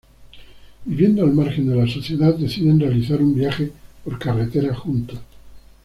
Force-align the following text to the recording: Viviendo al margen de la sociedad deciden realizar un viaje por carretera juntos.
Viviendo 0.83 1.21
al 1.21 1.31
margen 1.31 1.69
de 1.69 1.75
la 1.75 1.87
sociedad 1.87 2.33
deciden 2.35 2.79
realizar 2.79 3.21
un 3.21 3.35
viaje 3.35 3.71
por 4.03 4.17
carretera 4.17 4.73
juntos. 4.73 5.19